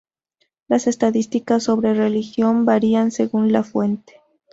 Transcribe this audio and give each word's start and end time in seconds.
Las 0.67 0.87
estadísticas 0.87 1.65
sobre 1.65 1.93
religión 1.93 2.65
varían 2.65 3.11
según 3.11 3.51
la 3.51 3.63
fuente. 3.63 4.19